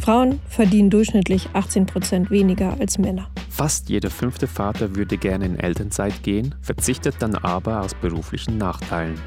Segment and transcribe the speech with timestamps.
[0.00, 3.28] Frauen verdienen durchschnittlich 18 Prozent weniger als Männer.
[3.48, 9.20] Fast jeder fünfte Vater würde gerne in Elternzeit gehen, verzichtet dann aber aus beruflichen Nachteilen.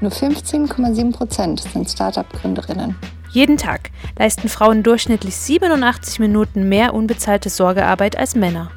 [0.00, 2.96] Nur 15,7 Prozent sind Start-up-Gründerinnen.
[3.30, 8.70] Jeden Tag leisten Frauen durchschnittlich 87 Minuten mehr unbezahlte Sorgearbeit als Männer.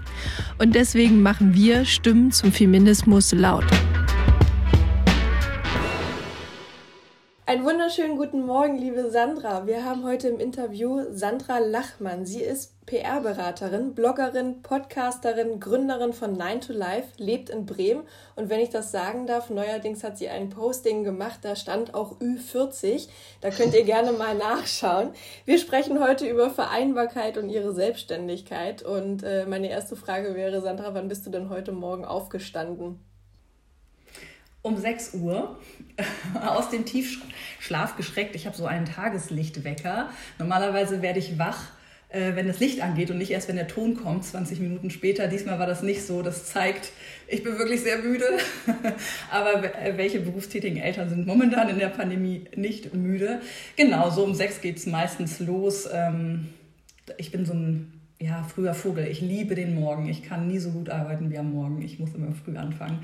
[0.59, 3.65] Und deswegen machen wir Stimmen zum Feminismus laut.
[7.45, 9.67] Einen wunderschönen guten Morgen, liebe Sandra.
[9.67, 12.25] Wir haben heute im Interview Sandra Lachmann.
[12.25, 18.03] Sie ist PR-Beraterin, Bloggerin, Podcasterin, Gründerin von Nine to Life, lebt in Bremen.
[18.37, 22.17] Und wenn ich das sagen darf, neuerdings hat sie ein Posting gemacht, da stand auch
[22.21, 23.09] Ü40.
[23.41, 25.09] Da könnt ihr gerne mal nachschauen.
[25.43, 28.83] Wir sprechen heute über Vereinbarkeit und ihre Selbstständigkeit.
[28.83, 33.01] Und äh, meine erste Frage wäre, Sandra, wann bist du denn heute Morgen aufgestanden?
[34.63, 35.59] Um 6 Uhr
[36.41, 38.35] aus dem Tiefschlaf geschreckt.
[38.35, 40.09] Ich habe so einen Tageslichtwecker.
[40.39, 41.67] Normalerweise werde ich wach,
[42.09, 45.27] äh, wenn das Licht angeht und nicht erst, wenn der Ton kommt, 20 Minuten später.
[45.27, 46.21] Diesmal war das nicht so.
[46.21, 46.91] Das zeigt,
[47.27, 48.25] ich bin wirklich sehr müde.
[49.31, 53.41] Aber äh, welche berufstätigen Eltern sind momentan in der Pandemie nicht müde?
[53.75, 55.89] Genau, so um 6 geht es meistens los.
[55.91, 56.47] Ähm,
[57.17, 59.07] ich bin so ein ja, früher Vogel.
[59.07, 60.07] Ich liebe den Morgen.
[60.07, 61.81] Ich kann nie so gut arbeiten wie am Morgen.
[61.81, 62.99] Ich muss immer früh anfangen.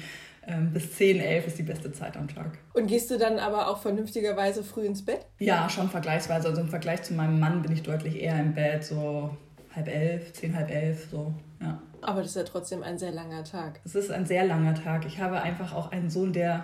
[0.50, 2.58] Ähm, bis 10, 11 ist die beste Zeit am Tag.
[2.73, 5.28] Und gehst du dann aber auch vernünftigerweise früh ins Bett?
[5.38, 6.47] Ja, schon vergleichsweise.
[6.47, 9.38] Also im Vergleich zu meinem Mann bin ich deutlich eher im Bett, so
[9.75, 11.80] halb elf, zehn, halb elf, so, ja.
[12.02, 13.80] Aber das ist ja trotzdem ein sehr langer Tag.
[13.86, 15.05] Es ist ein sehr langer Tag.
[15.05, 16.64] Ich habe einfach auch einen Sohn, der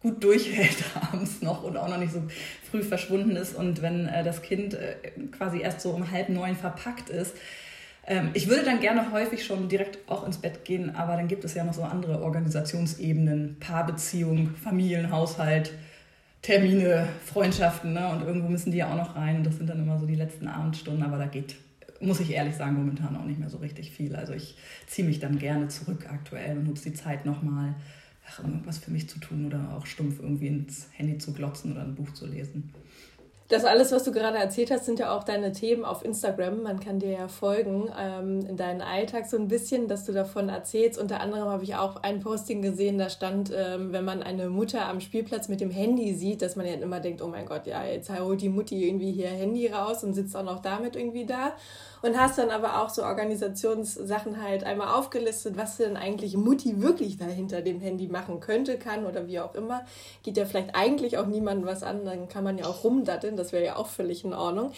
[0.00, 2.22] gut durchhält abends noch und auch noch nicht so
[2.70, 3.54] früh verschwunden ist.
[3.54, 4.94] Und wenn äh, das Kind äh,
[5.30, 7.34] quasi erst so um halb neun verpackt ist,
[8.06, 11.44] ähm, ich würde dann gerne häufig schon direkt auch ins Bett gehen, aber dann gibt
[11.44, 15.72] es ja noch so andere Organisationsebenen, Paarbeziehung, Familienhaushalt,
[16.42, 18.08] Termine, Freundschaften, ne?
[18.08, 19.38] und irgendwo müssen die ja auch noch rein.
[19.38, 21.56] Und das sind dann immer so die letzten Abendstunden, aber da geht,
[22.00, 24.14] muss ich ehrlich sagen, momentan auch nicht mehr so richtig viel.
[24.14, 27.74] Also ich ziehe mich dann gerne zurück aktuell und nutze die Zeit nochmal,
[28.38, 31.94] irgendwas für mich zu tun oder auch stumpf irgendwie ins Handy zu glotzen oder ein
[31.94, 32.72] Buch zu lesen.
[33.48, 36.64] Das alles, was du gerade erzählt hast, sind ja auch deine Themen auf Instagram.
[36.64, 40.48] Man kann dir ja folgen ähm, in deinen Alltag so ein bisschen, dass du davon
[40.48, 40.98] erzählst.
[40.98, 44.88] Unter anderem habe ich auch ein Posting gesehen, da stand, ähm, wenn man eine Mutter
[44.88, 47.84] am Spielplatz mit dem Handy sieht, dass man ja immer denkt, oh mein Gott, ja,
[47.84, 51.52] jetzt holt die Mutti irgendwie hier Handy raus und sitzt auch noch damit irgendwie da
[52.02, 57.16] und hast dann aber auch so Organisationssachen halt einmal aufgelistet, was denn eigentlich Mutti wirklich
[57.16, 59.84] da hinter dem Handy machen könnte, kann oder wie auch immer.
[60.22, 63.52] Geht ja vielleicht eigentlich auch niemandem was an, dann kann man ja auch rumdatteln, das
[63.52, 64.72] wäre ja auch völlig in Ordnung.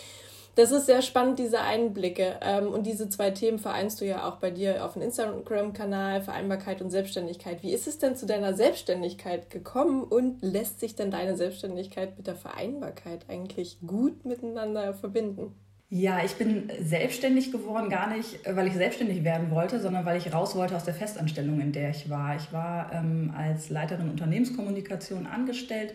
[0.58, 2.40] Das ist sehr spannend, diese Einblicke.
[2.42, 6.82] Ähm, und diese zwei Themen vereinst du ja auch bei dir auf dem Instagram-Kanal, Vereinbarkeit
[6.82, 7.62] und Selbstständigkeit.
[7.62, 12.26] Wie ist es denn zu deiner Selbstständigkeit gekommen und lässt sich denn deine Selbstständigkeit mit
[12.26, 15.54] der Vereinbarkeit eigentlich gut miteinander verbinden?
[15.90, 20.34] Ja, ich bin selbstständig geworden, gar nicht, weil ich selbstständig werden wollte, sondern weil ich
[20.34, 22.34] raus wollte aus der Festanstellung, in der ich war.
[22.34, 25.94] Ich war ähm, als Leiterin Unternehmenskommunikation angestellt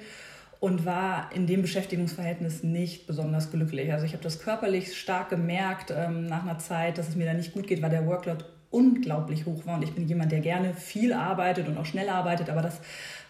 [0.64, 3.92] und war in dem Beschäftigungsverhältnis nicht besonders glücklich.
[3.92, 7.34] Also ich habe das körperlich stark gemerkt ähm, nach einer Zeit, dass es mir da
[7.34, 9.76] nicht gut geht, weil der Workload unglaublich hoch war.
[9.76, 12.80] Und ich bin jemand, der gerne viel arbeitet und auch schnell arbeitet, aber das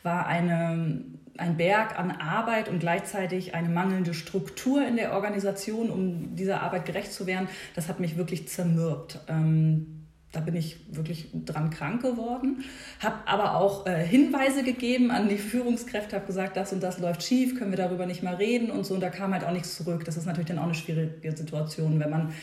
[0.03, 1.01] war eine
[1.39, 6.85] ein Berg an Arbeit und gleichzeitig eine mangelnde Struktur in der Organisation, um dieser Arbeit
[6.85, 9.21] gerecht zu werden, das hat mich wirklich zermürbt.
[9.27, 10.02] Ähm,
[10.33, 12.63] da bin ich wirklich dran krank geworden,
[12.99, 17.21] habe aber auch äh, Hinweise gegeben an die Führungskräfte, habe gesagt, das und das läuft
[17.21, 18.95] schief, können wir darüber nicht mal reden und so.
[18.95, 20.03] Und da kam halt auch nichts zurück.
[20.05, 22.33] Das ist natürlich dann auch eine schwierige Situation, wenn man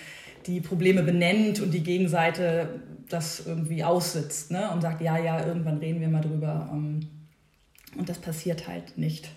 [0.47, 4.71] die Probleme benennt und die Gegenseite das irgendwie aussitzt ne?
[4.71, 6.71] und sagt, ja, ja, irgendwann reden wir mal drüber.
[6.73, 7.01] Ähm,
[7.99, 9.29] und das passiert halt nicht.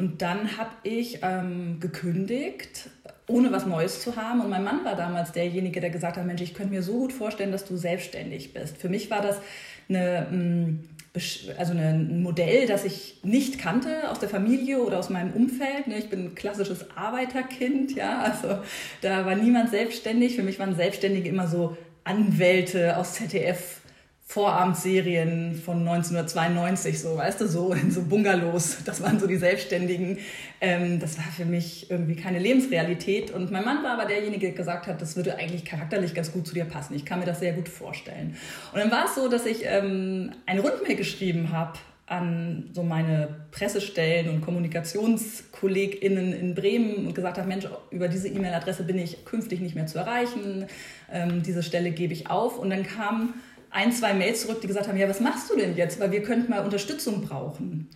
[0.00, 2.88] Und dann habe ich ähm, gekündigt,
[3.26, 4.40] ohne was Neues zu haben.
[4.40, 7.12] Und mein Mann war damals derjenige, der gesagt hat, Mensch, ich könnte mir so gut
[7.12, 8.78] vorstellen, dass du selbstständig bist.
[8.78, 9.36] Für mich war das
[9.90, 10.88] eine, mm,
[11.58, 15.86] also ein Modell, das ich nicht kannte aus der Familie oder aus meinem Umfeld.
[15.86, 18.60] Ne, ich bin ein klassisches Arbeiterkind, ja, also
[19.02, 20.34] da war niemand selbstständig.
[20.34, 23.79] Für mich waren Selbstständige immer so Anwälte aus ZDF
[24.30, 28.84] Vorabendserien von 1992, so, weißt du, so in so Bungalows.
[28.84, 30.18] Das waren so die Selbstständigen.
[30.60, 33.32] Ähm, das war für mich irgendwie keine Lebensrealität.
[33.32, 36.46] Und mein Mann war aber derjenige, der gesagt hat, das würde eigentlich charakterlich ganz gut
[36.46, 36.94] zu dir passen.
[36.94, 38.36] Ich kann mir das sehr gut vorstellen.
[38.72, 43.28] Und dann war es so, dass ich ähm, eine Rundmail geschrieben habe an so meine
[43.50, 49.60] Pressestellen und KommunikationskollegInnen in Bremen und gesagt habe, Mensch, über diese E-Mail-Adresse bin ich künftig
[49.60, 50.66] nicht mehr zu erreichen.
[51.12, 52.60] Ähm, diese Stelle gebe ich auf.
[52.60, 53.34] Und dann kam
[53.70, 56.00] ein, zwei Mails zurück, die gesagt haben, ja, was machst du denn jetzt?
[56.00, 57.88] Weil wir könnten mal Unterstützung brauchen.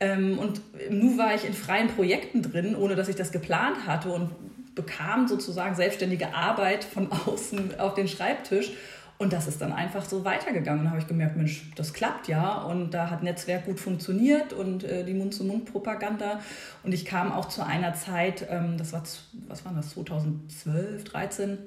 [0.00, 0.60] Ähm, und
[0.90, 4.30] nun war ich in freien Projekten drin, ohne dass ich das geplant hatte und
[4.74, 8.72] bekam sozusagen selbstständige Arbeit von außen auf den Schreibtisch.
[9.18, 10.84] Und das ist dann einfach so weitergegangen.
[10.84, 12.62] Da habe ich gemerkt, Mensch, das klappt ja.
[12.62, 16.38] Und da hat Netzwerk gut funktioniert und äh, die Mund-zu-Mund-Propaganda.
[16.84, 19.02] Und ich kam auch zu einer Zeit, ähm, das war,
[19.48, 21.58] was war das, 2012, 13,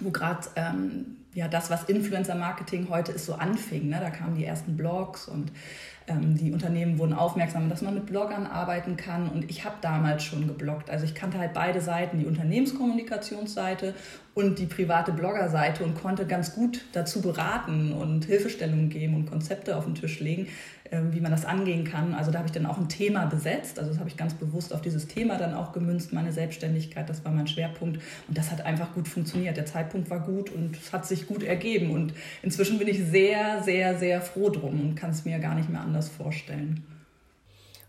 [0.00, 3.88] wo gerade ähm, ja, das, was Influencer-Marketing heute ist, so anfing.
[3.88, 3.98] Ne?
[4.00, 5.52] Da kamen die ersten Blogs und
[6.08, 9.28] ähm, die Unternehmen wurden aufmerksam, dass man mit Bloggern arbeiten kann.
[9.28, 10.90] Und ich habe damals schon gebloggt.
[10.90, 13.94] Also ich kannte halt beide Seiten, die Unternehmenskommunikationsseite
[14.38, 19.76] und die private Bloggerseite und konnte ganz gut dazu beraten und Hilfestellungen geben und Konzepte
[19.76, 20.46] auf den Tisch legen,
[20.92, 22.14] ähm, wie man das angehen kann.
[22.14, 23.80] Also da habe ich dann auch ein Thema besetzt.
[23.80, 27.08] Also das habe ich ganz bewusst auf dieses Thema dann auch gemünzt, meine Selbstständigkeit.
[27.10, 27.98] Das war mein Schwerpunkt.
[28.28, 29.56] Und das hat einfach gut funktioniert.
[29.56, 31.90] Der Zeitpunkt war gut und es hat sich gut ergeben.
[31.90, 35.68] Und inzwischen bin ich sehr, sehr, sehr froh drum und kann es mir gar nicht
[35.68, 36.84] mehr anders vorstellen.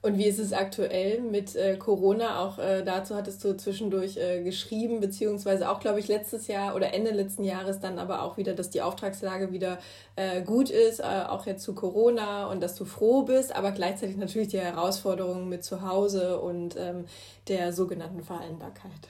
[0.01, 2.39] Und wie ist es aktuell mit äh, Corona?
[2.39, 6.93] Auch äh, dazu hattest du zwischendurch äh, geschrieben, beziehungsweise auch, glaube ich, letztes Jahr oder
[6.93, 9.77] Ende letzten Jahres dann aber auch wieder, dass die Auftragslage wieder
[10.15, 14.15] äh, gut ist, äh, auch jetzt zu Corona und dass du froh bist, aber gleichzeitig
[14.15, 17.03] natürlich die Herausforderungen mit zu Hause und ähm,
[17.49, 19.09] der sogenannten Vereinbarkeit.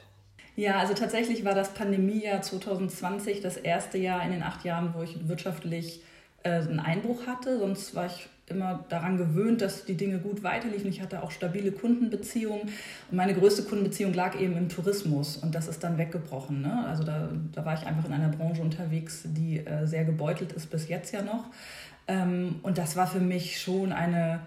[0.55, 5.03] Ja, also tatsächlich war das Pandemiejahr 2020 das erste Jahr in den acht Jahren, wo
[5.03, 6.01] ich wirtschaftlich
[6.41, 7.59] äh, einen Einbruch hatte.
[7.59, 10.89] Sonst war ich immer daran gewöhnt, dass die Dinge gut weiterliefen.
[10.89, 12.61] Ich hatte auch stabile Kundenbeziehungen.
[12.61, 15.37] Und meine größte Kundenbeziehung lag eben im Tourismus.
[15.37, 16.61] Und das ist dann weggebrochen.
[16.61, 16.85] Ne?
[16.87, 20.69] Also da, da war ich einfach in einer Branche unterwegs, die äh, sehr gebeutelt ist,
[20.69, 21.45] bis jetzt ja noch.
[22.07, 24.39] Ähm, und das war für mich schon eine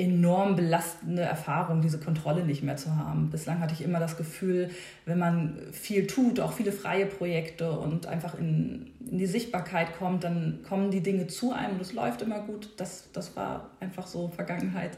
[0.00, 3.28] enorm belastende Erfahrung, diese Kontrolle nicht mehr zu haben.
[3.28, 4.70] Bislang hatte ich immer das Gefühl,
[5.04, 10.24] wenn man viel tut, auch viele freie Projekte und einfach in, in die Sichtbarkeit kommt,
[10.24, 12.70] dann kommen die Dinge zu einem und es läuft immer gut.
[12.78, 14.96] Das, das war einfach so Vergangenheit.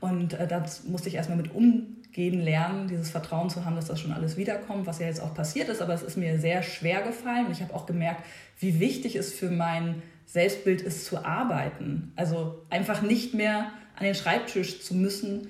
[0.00, 3.98] Und äh, das musste ich erstmal mit umgehen lernen, dieses Vertrauen zu haben, dass das
[3.98, 5.80] schon alles wiederkommt, was ja jetzt auch passiert ist.
[5.80, 8.22] Aber es ist mir sehr schwer gefallen und ich habe auch gemerkt,
[8.58, 12.12] wie wichtig es für mein Selbstbild ist, zu arbeiten.
[12.16, 15.48] Also einfach nicht mehr an den Schreibtisch zu müssen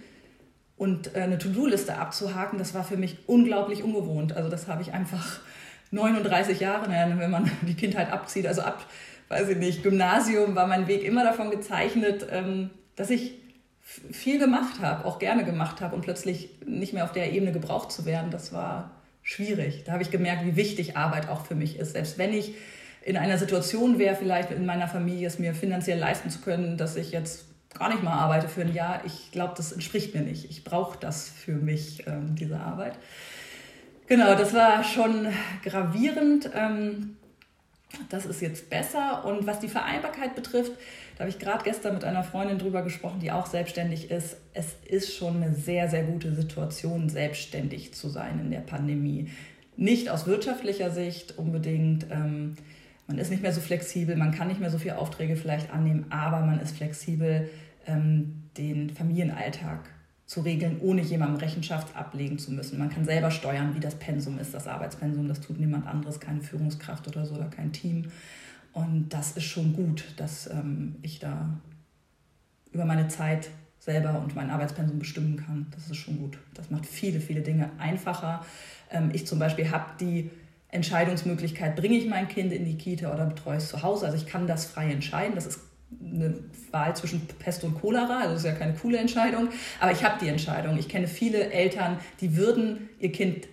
[0.76, 4.34] und äh, eine To-Do-Liste abzuhaken, das war für mich unglaublich ungewohnt.
[4.34, 5.40] Also das habe ich einfach
[5.90, 8.84] 39 Jahre, wenn man die Kindheit abzieht, also ab,
[9.28, 13.34] weiß ich nicht, Gymnasium war mein Weg immer davon gezeichnet, ähm, dass ich
[14.10, 17.92] viel gemacht habe, auch gerne gemacht habe und plötzlich nicht mehr auf der Ebene gebraucht
[17.92, 18.90] zu werden, das war
[19.22, 19.84] schwierig.
[19.84, 21.92] Da habe ich gemerkt, wie wichtig Arbeit auch für mich ist.
[21.92, 22.54] Selbst wenn ich
[23.02, 26.96] in einer Situation wäre, vielleicht in meiner Familie es mir finanziell leisten zu können, dass
[26.96, 27.44] ich jetzt
[27.78, 29.02] gar nicht mal arbeite für ein Jahr.
[29.04, 30.50] Ich glaube, das entspricht mir nicht.
[30.50, 32.98] Ich brauche das für mich, ähm, diese Arbeit.
[34.06, 35.28] Genau, das war schon
[35.64, 36.50] gravierend.
[36.54, 37.16] Ähm,
[38.08, 39.24] das ist jetzt besser.
[39.24, 40.72] Und was die Vereinbarkeit betrifft,
[41.14, 44.36] da habe ich gerade gestern mit einer Freundin drüber gesprochen, die auch selbstständig ist.
[44.54, 49.30] Es ist schon eine sehr, sehr gute Situation, selbstständig zu sein in der Pandemie.
[49.76, 52.06] Nicht aus wirtschaftlicher Sicht unbedingt.
[52.10, 52.56] Ähm,
[53.06, 56.06] man ist nicht mehr so flexibel, man kann nicht mehr so viele Aufträge vielleicht annehmen,
[56.10, 57.48] aber man ist flexibel
[57.86, 59.90] ähm, den Familienalltag
[60.26, 62.78] zu regeln, ohne jemandem Rechenschaft ablegen zu müssen.
[62.78, 65.28] Man kann selber steuern, wie das Pensum ist, das Arbeitspensum.
[65.28, 68.10] Das tut niemand anderes, keine Führungskraft oder so oder kein Team.
[68.72, 71.60] Und das ist schon gut, dass ähm, ich da
[72.72, 73.48] über meine Zeit
[73.78, 75.66] selber und mein Arbeitspensum bestimmen kann.
[75.70, 76.38] Das ist schon gut.
[76.54, 78.44] Das macht viele, viele Dinge einfacher.
[78.90, 80.30] Ähm, ich zum Beispiel habe die
[80.68, 84.06] Entscheidungsmöglichkeit, bringe ich mein Kind in die Kita oder betreue es zu Hause.
[84.06, 85.36] Also ich kann das frei entscheiden.
[85.36, 85.60] Das ist
[86.00, 86.34] eine
[86.70, 89.48] Wahl zwischen Pest und Cholera, also das ist ja keine coole Entscheidung,
[89.80, 90.78] aber ich habe die Entscheidung.
[90.78, 93.46] Ich kenne viele Eltern, die würden ihr Kind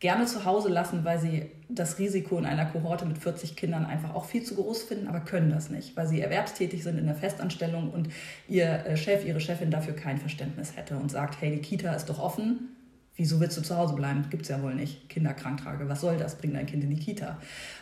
[0.00, 4.14] gerne zu Hause lassen, weil sie das Risiko in einer Kohorte mit 40 Kindern einfach
[4.14, 7.14] auch viel zu groß finden, aber können das nicht, weil sie erwerbstätig sind in der
[7.14, 8.08] Festanstellung und
[8.48, 12.06] ihr äh, Chef, ihre Chefin dafür kein Verständnis hätte und sagt, hey, die Kita ist
[12.06, 12.70] doch offen,
[13.16, 14.24] wieso willst du zu Hause bleiben?
[14.30, 15.08] Gibt es ja wohl nicht.
[15.10, 16.36] Kinderkranktrage, was soll das?
[16.36, 17.38] Bring dein Kind in die Kita.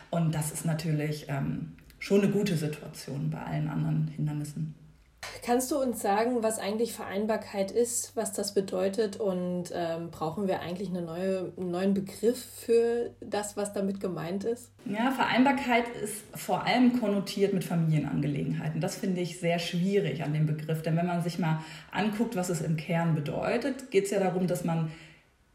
[0.09, 4.75] Und das ist natürlich ähm, schon eine gute Situation bei allen anderen Hindernissen.
[5.43, 10.61] Kannst du uns sagen, was eigentlich Vereinbarkeit ist, was das bedeutet und ähm, brauchen wir
[10.61, 14.71] eigentlich eine neue, einen neuen Begriff für das, was damit gemeint ist?
[14.85, 18.81] Ja, Vereinbarkeit ist vor allem konnotiert mit Familienangelegenheiten.
[18.81, 22.49] Das finde ich sehr schwierig an dem Begriff, denn wenn man sich mal anguckt, was
[22.49, 24.91] es im Kern bedeutet, geht es ja darum, dass man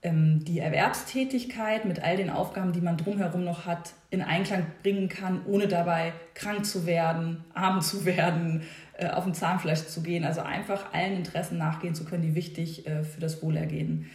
[0.04, 5.40] die Erwerbstätigkeit mit all den Aufgaben, die man drumherum noch hat, in Einklang bringen kann,
[5.46, 8.62] ohne dabei krank zu werden, arm zu werden,
[8.98, 10.24] äh, auf dem Zahnfleisch zu gehen.
[10.24, 14.10] Also einfach allen Interessen nachgehen zu können, die wichtig äh, für das Wohlergehen sind.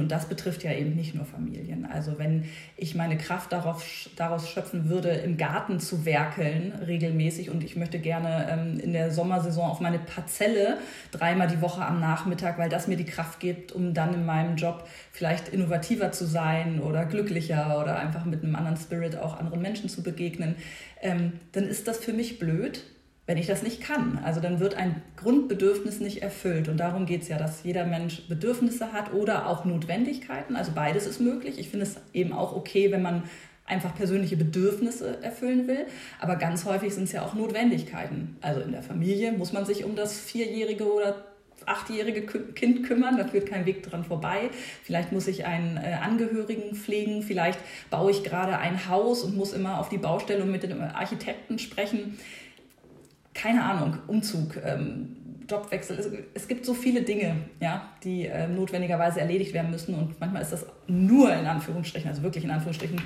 [0.00, 1.86] Und das betrifft ja eben nicht nur Familien.
[1.86, 2.44] Also wenn
[2.76, 7.98] ich meine Kraft darauf, daraus schöpfen würde, im Garten zu werkeln regelmäßig und ich möchte
[7.98, 10.78] gerne ähm, in der Sommersaison auf meine Parzelle
[11.10, 14.56] dreimal die Woche am Nachmittag, weil das mir die Kraft gibt, um dann in meinem
[14.56, 19.62] Job vielleicht innovativer zu sein oder glücklicher oder einfach mit einem anderen Spirit auch anderen
[19.62, 20.56] Menschen zu begegnen,
[21.02, 22.84] ähm, dann ist das für mich blöd,
[23.26, 24.20] wenn ich das nicht kann.
[24.24, 26.68] Also dann wird ein Grundbedürfnis nicht erfüllt.
[26.68, 30.54] Und darum geht es ja, dass jeder Mensch Bedürfnisse hat oder auch Notwendigkeiten.
[30.54, 31.58] Also beides ist möglich.
[31.58, 33.24] Ich finde es eben auch okay, wenn man
[33.66, 35.86] einfach persönliche Bedürfnisse erfüllen will.
[36.20, 38.36] Aber ganz häufig sind es ja auch Notwendigkeiten.
[38.40, 41.24] Also in der Familie muss man sich um das vierjährige oder
[41.64, 44.50] achtjährige Kind kümmern, da führt kein Weg dran vorbei.
[44.84, 47.58] Vielleicht muss ich einen äh, Angehörigen pflegen, vielleicht
[47.90, 52.18] baue ich gerade ein Haus und muss immer auf die Baustelle mit dem Architekten sprechen
[53.36, 55.16] keine Ahnung, Umzug, ähm,
[55.48, 55.98] Jobwechsel.
[55.98, 59.94] Es, es, gibt so viele Dinge, ja, die äh, notwendigerweise erledigt werden müssen.
[59.94, 63.00] Und manchmal ist das nur in Anführungsstrichen, also wirklich in Anführungsstrichen,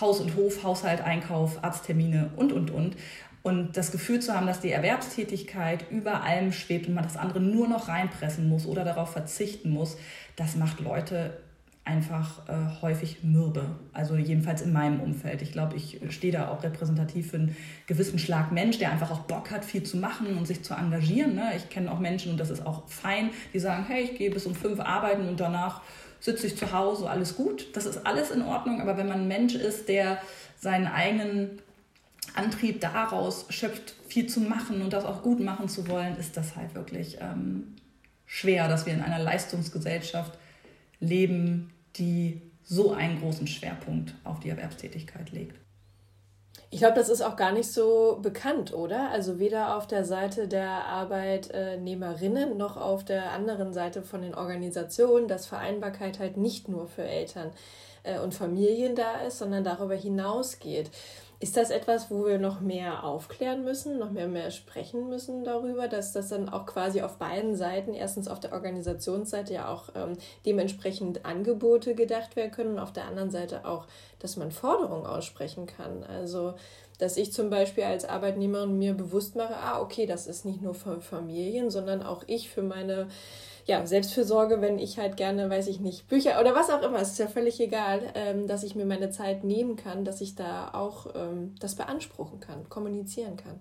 [0.00, 2.96] Haus und Hof, Haushalt, Einkauf, Arzttermine und, und, und.
[3.42, 7.40] Und das Gefühl zu haben, dass die Erwerbstätigkeit über allem schwebt und man das andere
[7.40, 9.96] nur noch reinpressen muss oder darauf verzichten muss,
[10.36, 11.38] das macht Leute
[11.84, 13.64] einfach äh, häufig mürbe.
[13.92, 15.42] Also jedenfalls in meinem Umfeld.
[15.42, 19.20] Ich glaube, ich stehe da auch repräsentativ für einen gewissen Schlag Mensch, der einfach auch
[19.20, 21.34] Bock hat, viel zu machen und sich zu engagieren.
[21.34, 21.52] Ne?
[21.56, 24.46] Ich kenne auch Menschen, und das ist auch fein, die sagen, hey, ich gehe bis
[24.46, 25.82] um fünf arbeiten und danach
[26.20, 27.76] sitze ich zu Hause, alles gut.
[27.76, 28.80] Das ist alles in Ordnung.
[28.80, 30.18] Aber wenn man ein Mensch ist, der
[30.60, 31.58] seinen eigenen
[32.34, 36.54] Antrieb daraus schöpft, viel zu machen und das auch gut machen zu wollen, ist das
[36.54, 37.74] halt wirklich ähm,
[38.24, 40.38] schwer, dass wir in einer Leistungsgesellschaft
[41.02, 45.56] leben, die so einen großen Schwerpunkt auf die Erwerbstätigkeit legt.
[46.70, 49.10] Ich glaube, das ist auch gar nicht so bekannt, oder?
[49.10, 55.28] Also weder auf der Seite der Arbeitnehmerinnen noch auf der anderen Seite von den Organisationen,
[55.28, 57.50] dass Vereinbarkeit halt nicht nur für Eltern
[58.04, 60.90] äh, und Familien da ist, sondern darüber hinausgeht.
[61.42, 65.88] Ist das etwas, wo wir noch mehr aufklären müssen, noch mehr, mehr sprechen müssen darüber,
[65.88, 70.16] dass das dann auch quasi auf beiden Seiten, erstens auf der Organisationsseite ja auch ähm,
[70.46, 73.88] dementsprechend Angebote gedacht werden können und auf der anderen Seite auch,
[74.20, 76.04] dass man Forderungen aussprechen kann.
[76.04, 76.54] Also,
[77.00, 80.74] dass ich zum Beispiel als Arbeitnehmerin mir bewusst mache, ah, okay, das ist nicht nur
[80.74, 83.08] für Familien, sondern auch ich für meine
[83.66, 87.18] ja, Selbstfürsorge, wenn ich halt gerne, weiß ich nicht, Bücher oder was auch immer, ist
[87.18, 91.14] ja völlig egal, ähm, dass ich mir meine Zeit nehmen kann, dass ich da auch
[91.14, 93.60] ähm, das beanspruchen kann, kommunizieren kann.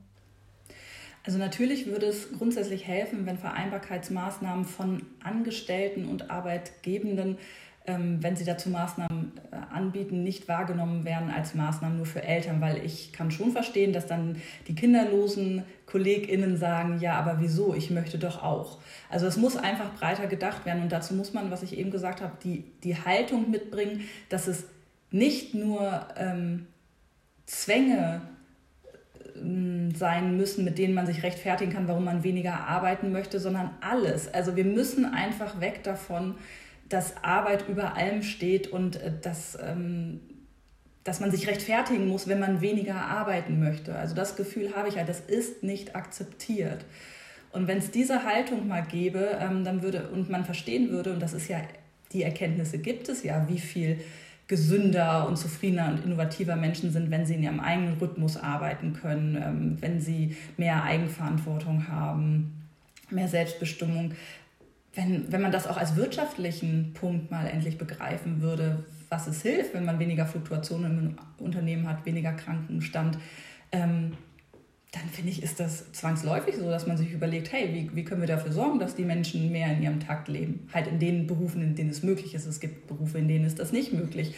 [1.24, 7.38] Also natürlich würde es grundsätzlich helfen, wenn Vereinbarkeitsmaßnahmen von Angestellten und Arbeitgebenden
[8.00, 12.83] wenn sie dazu Maßnahmen äh, anbieten, nicht wahrgenommen werden als Maßnahmen nur für Eltern, weil
[12.83, 17.74] ich kann schon verstehen, dass dann die kinderlosen KollegInnen sagen, ja, aber wieso?
[17.74, 18.79] Ich möchte doch auch.
[19.10, 22.21] Also es muss einfach breiter gedacht werden und dazu muss man, was ich eben gesagt
[22.21, 24.65] habe, die, die Haltung mitbringen, dass es
[25.12, 26.67] nicht nur ähm,
[27.45, 28.21] Zwänge
[29.36, 33.71] ähm, sein müssen, mit denen man sich rechtfertigen kann, warum man weniger arbeiten möchte, sondern
[33.81, 34.33] alles.
[34.33, 36.36] Also wir müssen einfach weg davon,
[36.93, 40.19] dass Arbeit über allem steht und äh, dass, ähm,
[41.03, 43.95] dass man sich rechtfertigen muss, wenn man weniger arbeiten möchte.
[43.95, 46.86] Also das Gefühl habe ich halt, das ist nicht akzeptiert.
[47.51, 51.19] Und wenn es diese Haltung mal gäbe, ähm, dann würde und man verstehen würde, und
[51.19, 51.62] das ist ja,
[52.13, 54.01] die Erkenntnisse gibt es ja, wie viel
[54.48, 59.36] gesünder und zufriedener und innovativer Menschen sind, wenn sie in ihrem eigenen Rhythmus arbeiten können,
[59.36, 62.67] ähm, wenn sie mehr Eigenverantwortung haben,
[63.10, 64.12] mehr Selbstbestimmung
[64.93, 69.74] wenn, wenn man das auch als wirtschaftlichen Punkt mal endlich begreifen würde, was es hilft,
[69.74, 70.98] wenn man weniger Fluktuationen
[71.38, 73.17] im Unternehmen hat, weniger Krankenstand,
[73.71, 74.13] ähm,
[74.91, 78.19] dann finde ich, ist das zwangsläufig so, dass man sich überlegt, hey, wie, wie können
[78.19, 80.67] wir dafür sorgen, dass die Menschen mehr in ihrem Takt leben?
[80.74, 82.45] Halt in den Berufen, in denen es möglich ist.
[82.45, 84.36] Es gibt Berufe, in denen ist das nicht möglich.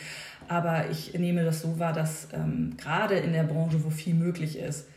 [0.48, 4.60] Aber ich nehme das so wahr, dass ähm, gerade in der Branche, wo viel möglich
[4.60, 4.88] ist,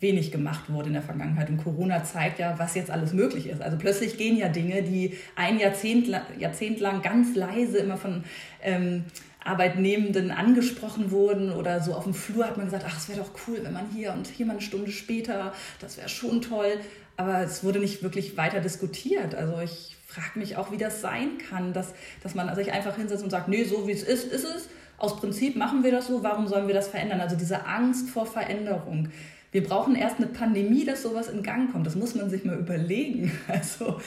[0.00, 1.50] wenig gemacht wurde in der Vergangenheit.
[1.50, 3.60] Und Corona zeigt ja, was jetzt alles möglich ist.
[3.60, 8.22] Also plötzlich gehen ja Dinge, die ein Jahrzehnt, Jahrzehnt lang ganz leise immer von
[8.62, 9.04] ähm,
[9.44, 13.30] Arbeitnehmenden angesprochen wurden oder so auf dem Flur hat man gesagt, ach, es wäre doch
[13.46, 16.78] cool, wenn man hier und hier mal eine Stunde später, das wäre schon toll.
[17.16, 19.34] Aber es wurde nicht wirklich weiter diskutiert.
[19.34, 23.24] Also ich frage mich auch, wie das sein kann, dass, dass man sich einfach hinsetzt
[23.24, 24.68] und sagt, nee, so wie es ist, ist es.
[24.98, 27.20] Aus Prinzip machen wir das so, warum sollen wir das verändern?
[27.20, 29.08] Also diese Angst vor Veränderung
[29.50, 31.86] wir brauchen erst eine Pandemie, dass sowas in Gang kommt.
[31.86, 33.32] Das muss man sich mal überlegen.
[33.48, 34.00] Also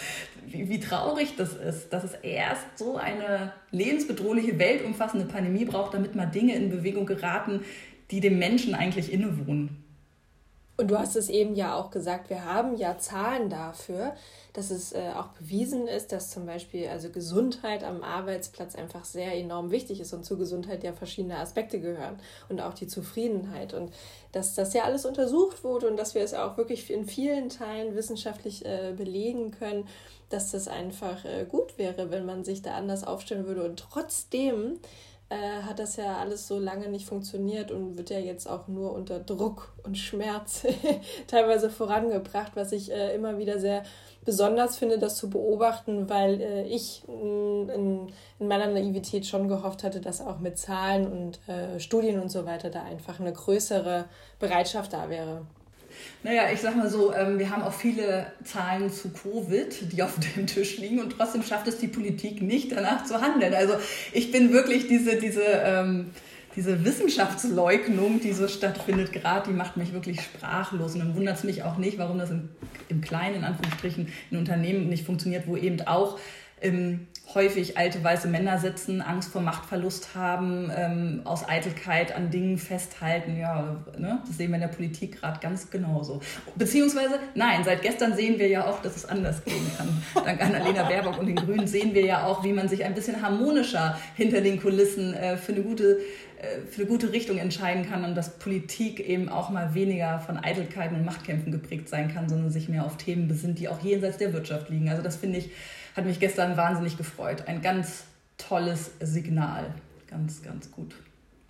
[0.47, 6.15] wie, wie traurig das ist, dass es erst so eine lebensbedrohliche, weltumfassende Pandemie braucht, damit
[6.15, 7.61] mal Dinge in Bewegung geraten,
[8.11, 9.83] die dem Menschen eigentlich innewohnen.
[10.81, 14.15] Und du hast es eben ja auch gesagt, wir haben ja Zahlen dafür,
[14.53, 19.35] dass es äh, auch bewiesen ist, dass zum Beispiel also Gesundheit am Arbeitsplatz einfach sehr
[19.35, 22.17] enorm wichtig ist und zu Gesundheit ja verschiedene Aspekte gehören
[22.49, 23.93] und auch die Zufriedenheit und
[24.31, 27.95] dass das ja alles untersucht wurde und dass wir es auch wirklich in vielen Teilen
[27.95, 29.87] wissenschaftlich äh, belegen können,
[30.31, 34.79] dass das einfach äh, gut wäre, wenn man sich da anders aufstellen würde und trotzdem
[35.31, 38.91] äh, hat das ja alles so lange nicht funktioniert und wird ja jetzt auch nur
[38.91, 40.67] unter Druck und Schmerz
[41.27, 43.83] teilweise vorangebracht, was ich äh, immer wieder sehr
[44.25, 49.83] besonders finde, das zu beobachten, weil äh, ich mm, in, in, meiner Naivität schon gehofft
[49.83, 54.05] hatte, dass auch mit Zahlen und äh, Studien und so weiter da einfach eine größere
[54.37, 55.45] Bereitschaft da wäre.
[56.23, 60.15] Naja, ich sag mal so, ähm, wir haben auch viele Zahlen zu Covid, die auf
[60.35, 63.53] dem Tisch liegen und trotzdem schafft es die Politik nicht, danach zu handeln.
[63.53, 63.73] Also
[64.13, 66.11] ich bin wirklich diese, diese, ähm,
[66.55, 70.93] diese Wissenschaftsleugnung, die so stattfindet, gerade, die macht mich wirklich sprachlos.
[70.93, 72.49] Und dann wundert es mich auch nicht, warum das im,
[72.89, 76.19] im Kleinen, in Anführungsstrichen, in Unternehmen nicht funktioniert, wo eben auch
[76.61, 82.57] ähm, häufig alte weiße Männer sitzen, Angst vor Machtverlust haben, ähm, aus Eitelkeit an Dingen
[82.57, 83.37] festhalten.
[83.39, 84.19] Ja, ne?
[84.27, 86.21] das sehen wir in der Politik gerade ganz genauso.
[86.55, 90.03] Beziehungsweise, nein, seit gestern sehen wir ja auch, dass es anders gehen kann.
[90.25, 93.21] Dank Annalena Baerbock und den Grünen sehen wir ja auch, wie man sich ein bisschen
[93.21, 95.99] harmonischer hinter den Kulissen äh, für eine gute
[96.41, 100.37] äh, für eine gute Richtung entscheiden kann und dass Politik eben auch mal weniger von
[100.37, 104.17] Eitelkeiten und Machtkämpfen geprägt sein kann, sondern sich mehr auf Themen besinnt, die auch jenseits
[104.17, 104.89] der Wirtschaft liegen.
[104.89, 105.51] Also das finde ich
[105.95, 107.47] hat mich gestern wahnsinnig gefreut.
[107.47, 108.05] Ein ganz
[108.37, 109.73] tolles Signal.
[110.07, 110.95] Ganz, ganz gut.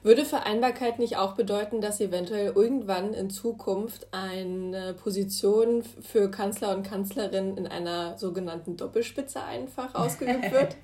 [0.03, 6.81] Würde Vereinbarkeit nicht auch bedeuten, dass eventuell irgendwann in Zukunft eine Position für Kanzler und
[6.81, 10.75] Kanzlerin in einer sogenannten Doppelspitze einfach ausgeübt wird?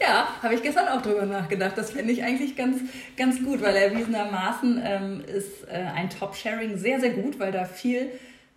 [0.00, 1.76] Ja, habe ich gestern auch drüber nachgedacht.
[1.76, 2.80] Das finde ich eigentlich ganz,
[3.16, 8.12] ganz gut, weil erwiesenermaßen ähm, ist äh, ein Top-Sharing sehr, sehr gut, weil da viel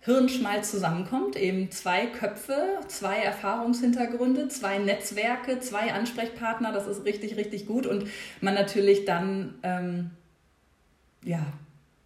[0.06, 7.66] Hirnschmalz zusammenkommt, eben zwei Köpfe, zwei Erfahrungshintergründe, zwei Netzwerke, zwei Ansprechpartner, das ist richtig, richtig
[7.66, 8.06] gut und
[8.40, 10.12] man natürlich dann ähm,
[11.24, 11.44] ja,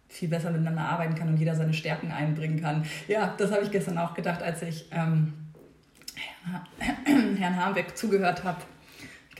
[0.09, 2.85] viel besser miteinander arbeiten kann und jeder seine Stärken einbringen kann.
[3.07, 5.33] Ja, das habe ich gestern auch gedacht, als ich ähm,
[7.37, 8.61] Herrn Harmbeck zugehört habe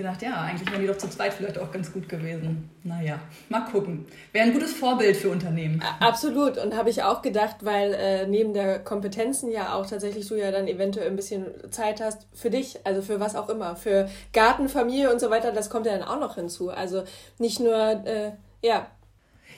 [0.01, 2.69] gedacht, ja, eigentlich wären die doch zu zweit vielleicht auch ganz gut gewesen.
[2.83, 4.05] Naja, mal gucken.
[4.31, 5.81] Wäre ein gutes Vorbild für Unternehmen.
[5.99, 6.57] Absolut.
[6.57, 10.51] Und habe ich auch gedacht, weil äh, neben der Kompetenzen ja auch tatsächlich du ja
[10.51, 14.69] dann eventuell ein bisschen Zeit hast für dich, also für was auch immer, für Garten,
[14.69, 16.69] Familie und so weiter, das kommt ja dann auch noch hinzu.
[16.69, 17.03] Also
[17.37, 18.87] nicht nur, äh, ja.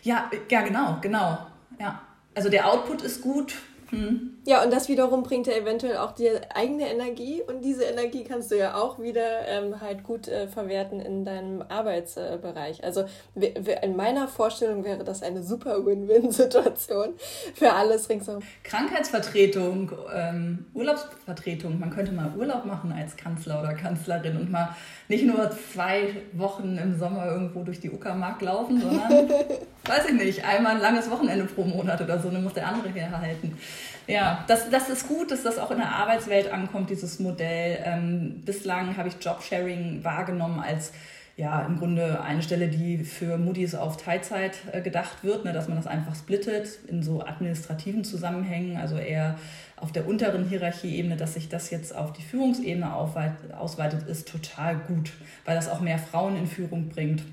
[0.04, 1.38] Ja, ja, genau, genau.
[1.80, 2.02] Ja.
[2.36, 3.56] Also der Output ist gut,
[3.90, 4.33] hm.
[4.46, 8.52] Ja, und das wiederum bringt ja eventuell auch dir eigene Energie und diese Energie kannst
[8.52, 12.82] du ja auch wieder ähm, halt gut äh, verwerten in deinem Arbeitsbereich.
[12.82, 17.14] Äh, also in meiner Vorstellung wäre das eine super Win-Win-Situation
[17.56, 18.42] für alles ringsum.
[18.64, 21.80] Krankheitsvertretung, ähm, Urlaubsvertretung.
[21.80, 24.76] Man könnte mal Urlaub machen als Kanzler oder Kanzlerin und mal
[25.08, 29.30] nicht nur zwei Wochen im Sommer irgendwo durch die Uckermark laufen, sondern,
[29.86, 32.90] weiß ich nicht, einmal ein langes Wochenende pro Monat oder so, dann muss der andere
[32.90, 33.58] herhalten.
[34.08, 37.80] Ja, das, das ist gut, dass das auch in der Arbeitswelt ankommt, dieses Modell.
[37.84, 40.92] Ähm, bislang habe ich Jobsharing wahrgenommen als
[41.36, 45.68] ja, im Grunde eine Stelle, die für Muddis auf Teilzeit äh, gedacht wird, ne, dass
[45.68, 49.40] man das einfach splittet in so administrativen Zusammenhängen, also eher
[49.78, 55.12] auf der unteren Hierarchieebene, dass sich das jetzt auf die Führungsebene ausweitet, ist total gut,
[55.46, 57.24] weil das auch mehr Frauen in Führung bringt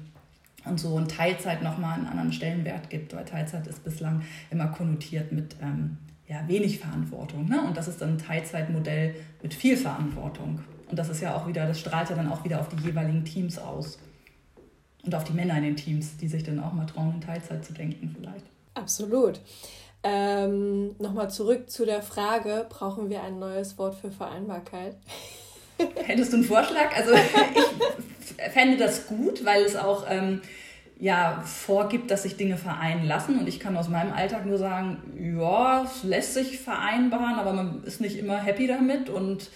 [0.65, 5.31] und so ein Teilzeit nochmal einen anderen Stellenwert gibt, weil Teilzeit ist bislang immer konnotiert
[5.31, 5.99] mit ähm,
[6.31, 7.49] ja, wenig Verantwortung.
[7.49, 7.61] Ne?
[7.61, 10.61] Und das ist dann ein Teilzeitmodell mit viel Verantwortung.
[10.89, 13.25] Und das ist ja auch wieder, das strahlt ja dann auch wieder auf die jeweiligen
[13.25, 13.99] Teams aus.
[15.05, 17.65] Und auf die Männer in den Teams, die sich dann auch mal trauen, in Teilzeit
[17.65, 18.45] zu denken vielleicht.
[18.75, 19.41] Absolut.
[20.05, 24.97] Ähm, Nochmal zurück zu der Frage, brauchen wir ein neues Wort für Vereinbarkeit?
[25.97, 26.97] Hättest du einen Vorschlag?
[26.97, 27.13] Also
[28.21, 30.43] ich fände das gut, weil es auch ähm,
[31.01, 33.39] ja, vorgibt, dass sich Dinge vereinen lassen.
[33.39, 37.83] Und ich kann aus meinem Alltag nur sagen, ja, es lässt sich vereinbaren, aber man
[37.85, 39.51] ist nicht immer happy damit und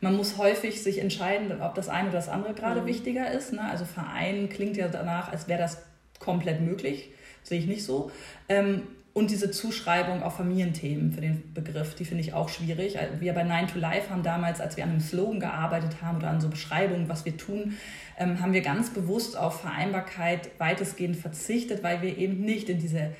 [0.00, 2.86] man muss häufig sich entscheiden, ob das eine oder das andere gerade mhm.
[2.86, 3.52] wichtiger ist.
[3.52, 3.60] Ne?
[3.70, 5.82] Also vereinen klingt ja danach, als wäre das
[6.18, 7.10] komplett möglich.
[7.42, 8.10] Sehe ich nicht so.
[8.48, 8.82] Ähm,
[9.16, 12.98] und diese Zuschreibung auf Familienthemen für den Begriff, die finde ich auch schwierig.
[13.18, 16.28] Wir bei Nine to Life haben damals, als wir an einem Slogan gearbeitet haben oder
[16.28, 17.78] an so Beschreibungen, was wir tun,
[18.18, 23.12] ähm, haben wir ganz bewusst auf Vereinbarkeit weitestgehend verzichtet, weil wir eben nicht in diese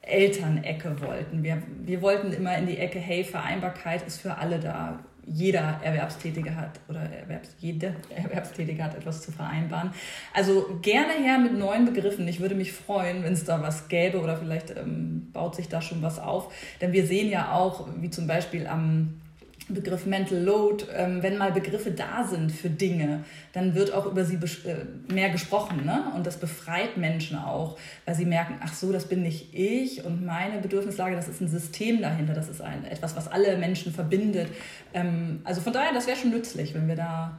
[0.00, 1.44] Elternecke wollten.
[1.44, 4.98] Wir, wir wollten immer in die Ecke, hey, Vereinbarkeit ist für alle da.
[5.26, 9.90] Jeder Erwerbstätige hat oder Erwerbs, jede Erwerbstätige hat etwas zu vereinbaren.
[10.32, 12.26] Also gerne her mit neuen Begriffen.
[12.28, 15.82] Ich würde mich freuen, wenn es da was gäbe oder vielleicht ähm, baut sich da
[15.82, 16.52] schon was auf.
[16.80, 19.20] Denn wir sehen ja auch, wie zum Beispiel am
[19.68, 24.24] Begriff Mental Load, ähm, wenn mal Begriffe da sind für Dinge, dann wird auch über
[24.24, 25.84] sie äh, mehr gesprochen.
[25.84, 26.12] Ne?
[26.14, 30.24] Und das befreit Menschen auch, weil sie merken, ach so, das bin nicht ich und
[30.24, 34.48] meine Bedürfnislage, das ist ein System dahinter, das ist ein, etwas, was alle Menschen verbindet.
[34.94, 37.38] Ähm, also von daher, das wäre schon nützlich, wenn wir da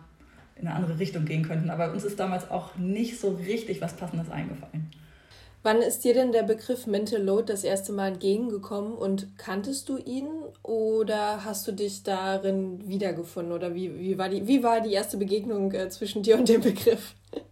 [0.59, 1.69] in eine andere Richtung gehen könnten.
[1.69, 4.91] Aber uns ist damals auch nicht so richtig was Passendes eingefallen.
[5.67, 9.97] Wann ist dir denn der Begriff Mental Load das erste Mal entgegengekommen und kanntest du
[9.97, 10.29] ihn
[10.63, 15.17] oder hast du dich darin wiedergefunden oder wie, wie, war, die, wie war die erste
[15.17, 17.15] Begegnung äh, zwischen dir und dem Begriff?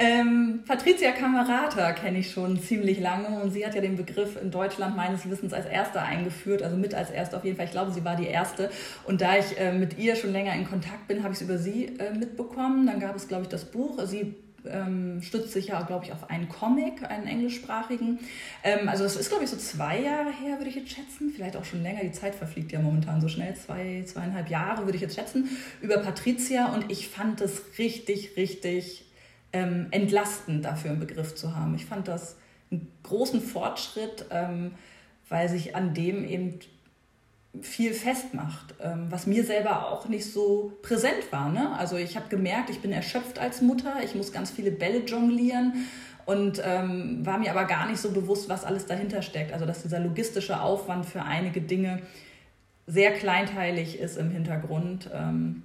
[0.00, 4.52] Ähm, Patricia Camerata kenne ich schon ziemlich lange und sie hat ja den Begriff in
[4.52, 7.66] Deutschland meines Wissens als erste eingeführt, also mit als erste auf jeden Fall.
[7.66, 8.70] Ich glaube, sie war die erste.
[9.06, 11.58] Und da ich äh, mit ihr schon länger in Kontakt bin, habe ich es über
[11.58, 12.86] sie äh, mitbekommen.
[12.86, 13.98] Dann gab es, glaube ich, das Buch.
[14.04, 14.36] Sie
[14.70, 18.18] ähm, stützt sich ja, glaube ich, auf einen Comic, einen englischsprachigen.
[18.62, 21.32] Ähm, also das ist, glaube ich, so zwei Jahre her, würde ich jetzt schätzen.
[21.34, 22.02] Vielleicht auch schon länger.
[22.02, 23.54] Die Zeit verfliegt ja momentan so schnell.
[23.54, 25.48] Zwei, zweieinhalb Jahre würde ich jetzt schätzen.
[25.80, 26.72] Über Patricia.
[26.74, 29.04] Und ich fand es richtig, richtig
[29.52, 31.74] ähm, entlastend, dafür einen Begriff zu haben.
[31.74, 32.36] Ich fand das
[32.70, 34.72] einen großen Fortschritt, ähm,
[35.28, 36.58] weil sich an dem eben
[37.62, 41.50] viel festmacht, ähm, was mir selber auch nicht so präsent war.
[41.50, 41.76] Ne?
[41.76, 45.86] Also ich habe gemerkt, ich bin erschöpft als Mutter, ich muss ganz viele Bälle jonglieren
[46.26, 49.52] und ähm, war mir aber gar nicht so bewusst, was alles dahinter steckt.
[49.52, 52.02] Also dass dieser logistische Aufwand für einige Dinge
[52.86, 55.10] sehr kleinteilig ist im Hintergrund.
[55.12, 55.62] Ähm,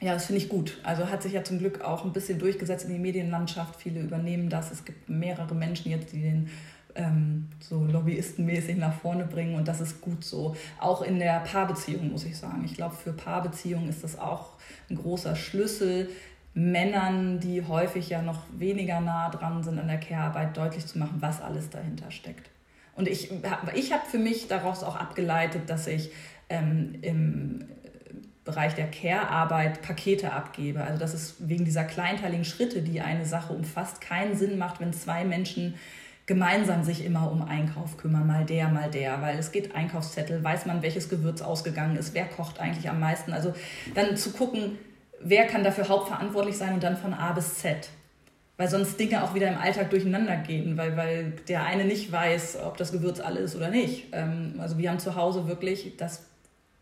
[0.00, 0.78] ja, das finde ich gut.
[0.82, 3.80] Also hat sich ja zum Glück auch ein bisschen durchgesetzt in die Medienlandschaft.
[3.80, 4.70] Viele übernehmen das.
[4.70, 6.50] Es gibt mehrere Menschen jetzt, die den
[6.96, 10.56] ähm, so lobbyistenmäßig nach vorne bringen und das ist gut so.
[10.80, 12.62] Auch in der Paarbeziehung muss ich sagen.
[12.64, 14.54] Ich glaube, für Paarbeziehungen ist das auch
[14.90, 16.08] ein großer Schlüssel,
[16.54, 21.16] Männern, die häufig ja noch weniger nah dran sind an der Care-Arbeit, deutlich zu machen,
[21.20, 22.48] was alles dahinter steckt.
[22.94, 23.30] Und ich,
[23.74, 26.10] ich habe für mich daraus auch abgeleitet, dass ich
[26.48, 27.66] ähm, im
[28.46, 30.82] Bereich der Care-Arbeit Pakete abgebe.
[30.82, 34.94] Also dass es wegen dieser kleinteiligen Schritte, die eine Sache umfasst, keinen Sinn macht, wenn
[34.94, 35.74] zwei Menschen
[36.26, 40.66] gemeinsam sich immer um Einkauf kümmern, mal der, mal der, weil es geht Einkaufszettel, weiß
[40.66, 43.32] man, welches Gewürz ausgegangen ist, wer kocht eigentlich am meisten.
[43.32, 43.54] Also
[43.94, 44.78] dann zu gucken,
[45.20, 47.88] wer kann dafür hauptverantwortlich sein und dann von A bis Z.
[48.56, 52.58] Weil sonst Dinge auch wieder im Alltag durcheinander gehen, weil, weil der eine nicht weiß,
[52.64, 54.06] ob das Gewürz alle ist oder nicht.
[54.12, 56.24] Ähm, also wir haben zu Hause wirklich das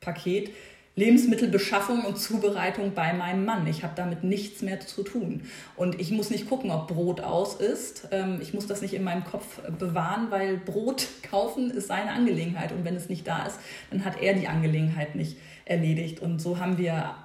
[0.01, 0.51] Paket
[0.97, 3.67] Lebensmittelbeschaffung und Zubereitung bei meinem Mann.
[3.67, 5.43] Ich habe damit nichts mehr zu tun.
[5.75, 8.09] Und ich muss nicht gucken, ob Brot aus ist.
[8.13, 12.71] Ähm, ich muss das nicht in meinem Kopf bewahren, weil Brot kaufen ist seine Angelegenheit.
[12.71, 13.59] Und wenn es nicht da ist,
[13.91, 16.21] dann hat er die Angelegenheit nicht erledigt.
[16.21, 17.17] Und so haben wir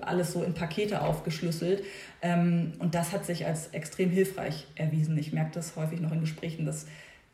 [0.00, 1.84] alles so in Pakete aufgeschlüsselt.
[2.22, 5.18] Ähm, und das hat sich als extrem hilfreich erwiesen.
[5.18, 6.86] Ich merke das häufig noch in Gesprächen, dass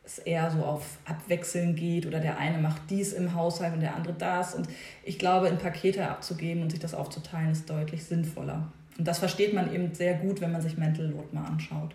[0.07, 3.95] es eher so auf Abwechseln geht oder der eine macht dies im Haushalt und der
[3.95, 4.55] andere das.
[4.55, 4.67] Und
[5.03, 8.71] ich glaube, in Pakete abzugeben und sich das aufzuteilen, ist deutlich sinnvoller.
[8.97, 11.91] Und das versteht man eben sehr gut, wenn man sich Mental Load mal anschaut.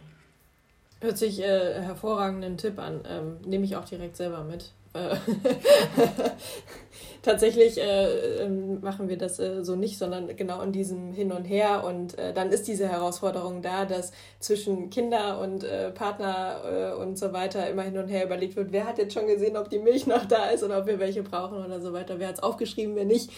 [1.01, 3.01] Hört sich äh, hervorragenden Tipp an.
[3.09, 4.71] Ähm, Nehme ich auch direkt selber mit.
[4.95, 5.17] Äh,
[7.23, 11.45] tatsächlich äh, ähm, machen wir das äh, so nicht, sondern genau in diesem Hin und
[11.45, 11.85] Her.
[11.85, 17.19] Und äh, dann ist diese Herausforderung da, dass zwischen Kinder und äh, Partner äh, und
[17.19, 19.79] so weiter immer hin und her überlegt wird, wer hat jetzt schon gesehen, ob die
[19.79, 22.19] Milch noch da ist oder ob wir welche brauchen oder so weiter.
[22.19, 23.31] Wer hat es aufgeschrieben, wer nicht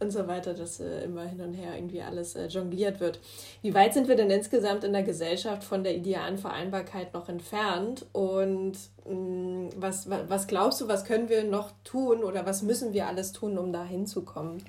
[0.00, 3.18] und so weiter, dass äh, immer hin und her irgendwie alles äh, jongliert wird.
[3.62, 8.06] Wie weit sind wir denn insgesamt in der Gesellschaft von der idealen Vereinbarkeit noch entfernt?
[8.12, 12.92] Und mh, mm, was, was glaubst du, was können wir noch tun oder was müssen
[12.92, 14.62] wir alles tun, um da hinzukommen?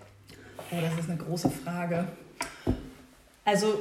[0.72, 2.08] Oh, das ist eine große Frage.
[3.46, 3.80] Also,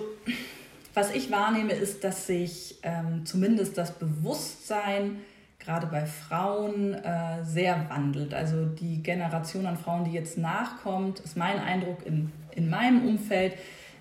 [0.95, 5.21] was ich wahrnehme, ist, dass sich ähm, zumindest das Bewusstsein
[5.59, 8.33] gerade bei Frauen äh, sehr wandelt.
[8.33, 13.55] Also die Generation an Frauen, die jetzt nachkommt, ist mein Eindruck in, in meinem Umfeld,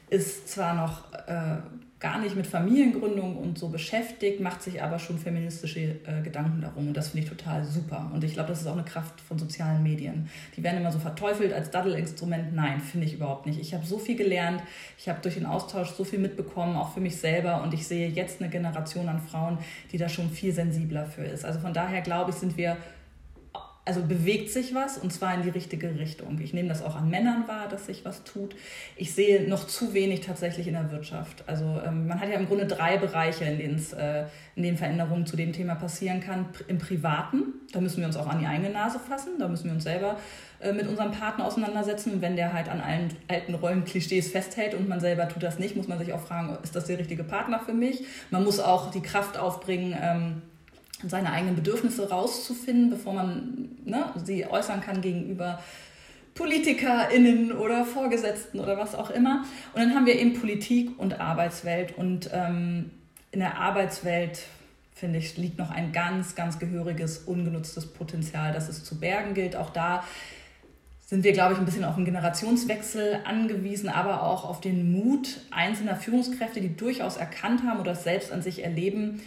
[0.09, 1.57] ist zwar noch äh,
[1.99, 6.89] gar nicht mit Familiengründung und so beschäftigt, macht sich aber schon feministische äh, Gedanken darum.
[6.89, 8.11] Und das finde ich total super.
[8.13, 10.29] Und ich glaube, das ist auch eine Kraft von sozialen Medien.
[10.55, 12.53] Die werden immer so verteufelt als Daddelinstrument.
[12.53, 13.59] Nein, finde ich überhaupt nicht.
[13.59, 14.61] Ich habe so viel gelernt.
[14.99, 17.63] Ich habe durch den Austausch so viel mitbekommen, auch für mich selber.
[17.63, 19.57] Und ich sehe jetzt eine Generation an Frauen,
[19.91, 21.45] die da schon viel sensibler für ist.
[21.45, 22.77] Also von daher glaube ich, sind wir
[23.87, 26.39] also bewegt sich was und zwar in die richtige Richtung.
[26.41, 28.55] Ich nehme das auch an Männern wahr, dass sich was tut.
[28.97, 31.45] Ich sehe noch zu wenig tatsächlich in der Wirtschaft.
[31.47, 35.25] Also ähm, man hat ja im Grunde drei Bereiche, in denen, äh, in denen Veränderungen
[35.25, 36.47] zu dem Thema passieren kann.
[36.67, 39.73] Im Privaten, da müssen wir uns auch an die eigene Nase fassen, da müssen wir
[39.73, 40.17] uns selber
[40.59, 42.11] äh, mit unserem Partner auseinandersetzen.
[42.13, 45.77] Und wenn der halt an allen alten Rollenklischees festhält und man selber tut das nicht,
[45.77, 48.03] muss man sich auch fragen, ist das der richtige Partner für mich?
[48.31, 50.41] Man muss auch die Kraft aufbringen, ähm,
[51.05, 55.59] seine eigenen Bedürfnisse rauszufinden, bevor man ne, sie äußern kann gegenüber
[56.37, 59.45] PolitikerInnen oder Vorgesetzten oder was auch immer.
[59.73, 61.97] Und dann haben wir eben Politik und Arbeitswelt.
[61.97, 62.91] Und ähm,
[63.31, 64.43] in der Arbeitswelt,
[64.93, 69.55] finde ich, liegt noch ein ganz, ganz gehöriges, ungenutztes Potenzial, das es zu bergen gilt.
[69.55, 70.03] Auch da
[71.07, 75.39] sind wir, glaube ich, ein bisschen auf einen Generationswechsel angewiesen, aber auch auf den Mut
[75.51, 79.21] einzelner Führungskräfte, die durchaus erkannt haben oder es selbst an sich erleben,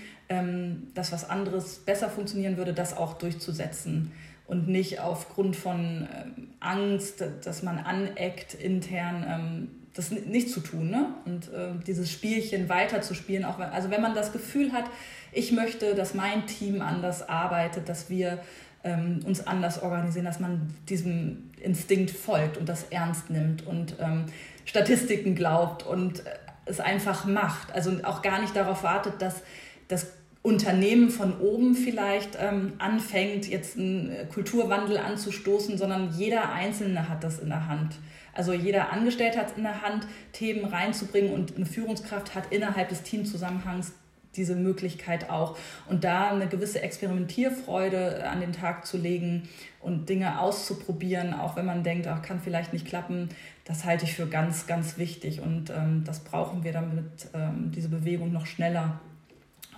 [0.94, 4.12] dass was anderes besser funktionieren würde, das auch durchzusetzen
[4.50, 10.90] und nicht aufgrund von ähm, Angst, dass man aneckt intern, ähm, das nicht zu tun
[10.90, 11.14] ne?
[11.24, 13.44] und äh, dieses Spielchen weiterzuspielen.
[13.44, 14.84] Auch wenn, also wenn man das Gefühl hat,
[15.30, 18.40] ich möchte, dass mein Team anders arbeitet, dass wir
[18.82, 24.26] ähm, uns anders organisieren, dass man diesem Instinkt folgt und das ernst nimmt und ähm,
[24.64, 26.30] Statistiken glaubt und äh,
[26.64, 27.72] es einfach macht.
[27.72, 29.42] Also auch gar nicht darauf wartet, dass
[29.86, 30.08] das
[30.42, 37.38] Unternehmen von oben vielleicht ähm, anfängt, jetzt einen Kulturwandel anzustoßen, sondern jeder Einzelne hat das
[37.38, 37.96] in der Hand.
[38.32, 42.88] Also jeder Angestellte hat es in der Hand, Themen reinzubringen und eine Führungskraft hat innerhalb
[42.88, 43.92] des Teamzusammenhangs
[44.36, 45.58] diese Möglichkeit auch.
[45.88, 49.48] Und da eine gewisse Experimentierfreude an den Tag zu legen
[49.80, 53.28] und Dinge auszuprobieren, auch wenn man denkt, ach, kann vielleicht nicht klappen,
[53.64, 55.40] das halte ich für ganz, ganz wichtig.
[55.40, 59.00] Und ähm, das brauchen wir, damit ähm, diese Bewegung noch schneller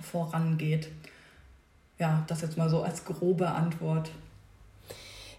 [0.03, 0.89] vorangeht.
[1.99, 4.11] Ja, das jetzt mal so als grobe Antwort.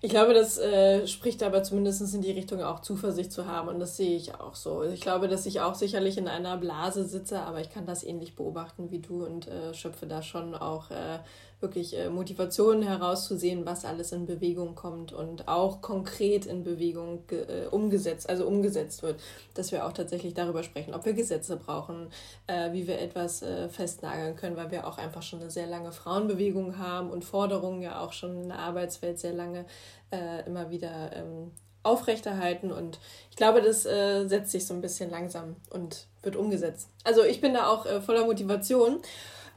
[0.06, 3.80] Ich glaube, das äh, spricht aber zumindest in die Richtung auch Zuversicht zu haben und
[3.80, 4.84] das sehe ich auch so.
[4.84, 8.36] Ich glaube, dass ich auch sicherlich in einer Blase sitze, aber ich kann das ähnlich
[8.36, 11.20] beobachten wie du und äh, schöpfe da schon auch äh,
[11.64, 17.66] wirklich äh, Motivationen herauszusehen, was alles in Bewegung kommt und auch konkret in Bewegung äh,
[17.72, 19.20] umgesetzt, also umgesetzt wird,
[19.56, 22.10] dass wir auch tatsächlich darüber sprechen, ob wir Gesetze brauchen,
[22.46, 25.92] äh, wie wir etwas äh, festnageln können, weil wir auch einfach schon eine sehr lange
[25.92, 29.66] Frauenbewegung haben und Forderungen ja auch schon in der Arbeitswelt sehr lange
[30.12, 32.72] äh, immer wieder ähm, aufrechterhalten.
[32.72, 33.00] Und
[33.32, 36.90] ich glaube, das äh, setzt sich so ein bisschen langsam und wird umgesetzt.
[37.04, 39.00] Also ich bin da auch voller Motivation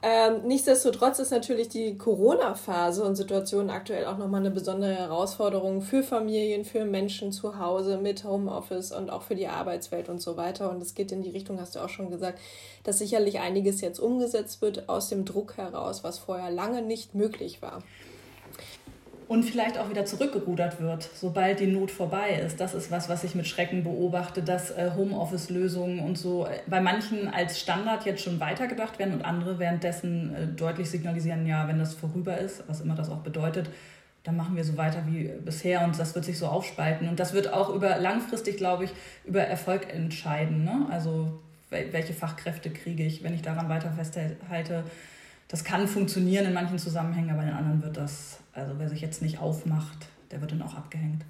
[0.08, 6.04] ähm, nichtsdestotrotz ist natürlich die Corona-Phase und Situation aktuell auch nochmal eine besondere Herausforderung für
[6.04, 10.70] Familien, für Menschen zu Hause mit Homeoffice und auch für die Arbeitswelt und so weiter.
[10.70, 12.38] Und es geht in die Richtung, hast du auch schon gesagt,
[12.84, 17.60] dass sicherlich einiges jetzt umgesetzt wird aus dem Druck heraus, was vorher lange nicht möglich
[17.60, 17.82] war
[19.28, 22.60] und vielleicht auch wieder zurückgerudert wird, sobald die Not vorbei ist.
[22.60, 26.80] Das ist was, was ich mit Schrecken beobachte, dass äh, Homeoffice-Lösungen und so äh, bei
[26.80, 31.78] manchen als Standard jetzt schon weitergedacht werden und andere währenddessen äh, deutlich signalisieren, ja, wenn
[31.78, 33.68] das vorüber ist, was immer das auch bedeutet,
[34.22, 37.08] dann machen wir so weiter wie bisher und das wird sich so aufspalten.
[37.08, 38.90] Und das wird auch über langfristig, glaube ich,
[39.24, 40.64] über Erfolg entscheiden.
[40.64, 40.86] Ne?
[40.90, 44.84] Also welche Fachkräfte kriege ich, wenn ich daran weiter festhalte.
[45.48, 49.22] Das kann funktionieren in manchen Zusammenhängen, aber in anderen wird das also wer sich jetzt
[49.22, 51.24] nicht aufmacht, der wird dann auch abgehängt.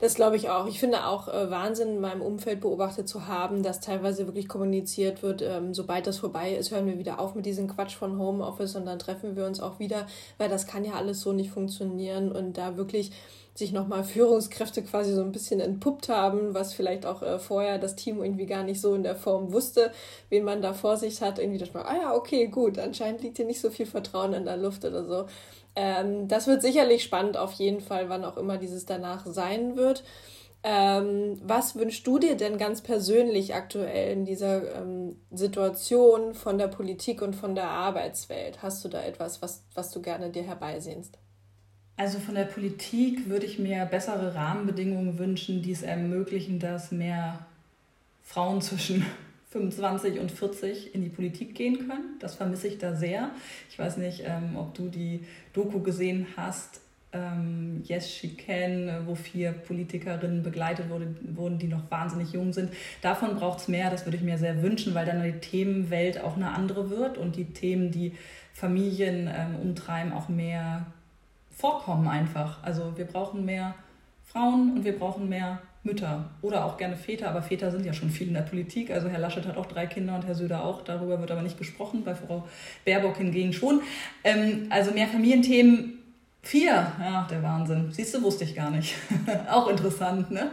[0.00, 0.66] Das glaube ich auch.
[0.66, 5.22] Ich finde auch äh, Wahnsinn in meinem Umfeld beobachtet zu haben, dass teilweise wirklich kommuniziert
[5.22, 8.74] wird, ähm, sobald das vorbei ist, hören wir wieder auf mit diesem Quatsch von Homeoffice
[8.74, 12.32] und dann treffen wir uns auch wieder, weil das kann ja alles so nicht funktionieren
[12.32, 13.12] und da wirklich
[13.54, 17.94] sich nochmal Führungskräfte quasi so ein bisschen entpuppt haben, was vielleicht auch äh, vorher das
[17.94, 19.92] Team irgendwie gar nicht so in der Form wusste,
[20.28, 21.38] wen man da vor sich hat.
[21.38, 24.44] Irgendwie dachte man, ah ja, okay, gut, anscheinend liegt hier nicht so viel Vertrauen in
[24.44, 25.26] der Luft oder so.
[25.76, 30.02] Ähm, das wird sicherlich spannend, auf jeden Fall, wann auch immer dieses danach sein wird.
[30.64, 36.68] Ähm, was wünschst du dir denn ganz persönlich aktuell in dieser ähm, Situation von der
[36.68, 38.62] Politik und von der Arbeitswelt?
[38.62, 41.18] Hast du da etwas, was, was du gerne dir herbeisehnst?
[41.96, 47.46] Also von der Politik würde ich mir bessere Rahmenbedingungen wünschen, die es ermöglichen, dass mehr
[48.22, 49.04] Frauen zwischen
[49.50, 52.16] 25 und 40 in die Politik gehen können.
[52.18, 53.30] Das vermisse ich da sehr.
[53.70, 56.80] Ich weiß nicht, ähm, ob du die Doku gesehen hast.
[57.12, 62.72] Ähm, yes, She Can, wo vier Politikerinnen begleitet wurde, wurden, die noch wahnsinnig jung sind.
[63.00, 66.34] Davon braucht es mehr, das würde ich mir sehr wünschen, weil dann die Themenwelt auch
[66.34, 68.14] eine andere wird und die Themen, die
[68.52, 70.86] Familien ähm, umtreiben, auch mehr
[71.56, 72.62] vorkommen einfach.
[72.62, 73.74] Also wir brauchen mehr
[74.24, 78.08] Frauen und wir brauchen mehr Mütter oder auch gerne Väter, aber Väter sind ja schon
[78.08, 78.90] viel in der Politik.
[78.90, 80.82] Also Herr Laschet hat auch drei Kinder und Herr Söder auch.
[80.82, 82.48] Darüber wird aber nicht gesprochen, bei Frau
[82.84, 83.82] Baerbock hingegen schon.
[84.24, 86.04] Ähm, also mehr Familienthemen
[86.44, 87.90] Vier, ja, der Wahnsinn.
[87.90, 88.94] Siehst du, wusste ich gar nicht.
[89.50, 90.50] auch interessant, ne?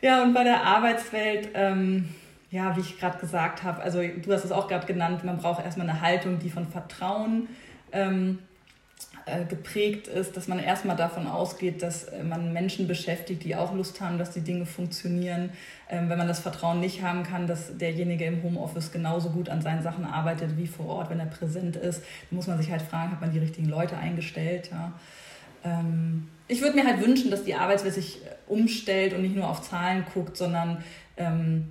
[0.00, 2.08] Ja, und bei der Arbeitswelt, ähm,
[2.50, 5.62] ja, wie ich gerade gesagt habe, also du hast es auch gerade genannt, man braucht
[5.62, 7.48] erstmal eine Haltung, die von Vertrauen
[7.92, 8.47] ähm, äh,
[9.48, 14.00] geprägt ist, dass man erstmal davon ausgeht, dass äh, man Menschen beschäftigt, die auch Lust
[14.00, 15.50] haben, dass die Dinge funktionieren.
[15.88, 19.62] Ähm, wenn man das Vertrauen nicht haben kann, dass derjenige im Homeoffice genauso gut an
[19.62, 22.82] seinen Sachen arbeitet wie vor Ort, wenn er präsent ist, dann muss man sich halt
[22.82, 24.70] fragen, hat man die richtigen Leute eingestellt?
[24.70, 24.92] Ja?
[25.64, 29.48] Ähm, ich würde mir halt wünschen, dass die Arbeitswelt sich äh, umstellt und nicht nur
[29.48, 30.82] auf Zahlen guckt, sondern
[31.16, 31.68] ähm,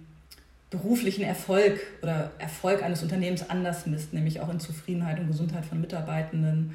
[0.70, 5.80] beruflichen Erfolg oder Erfolg eines Unternehmens anders misst, nämlich auch in Zufriedenheit und Gesundheit von
[5.80, 6.74] Mitarbeitenden.